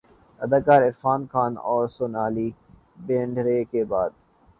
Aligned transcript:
اداکار 0.41 0.81
عرفان 0.83 1.21
خان 1.31 1.53
اورسونالی 1.69 2.49
بیندرے 3.05 3.63
کے 3.71 3.83
بعد 3.91 4.09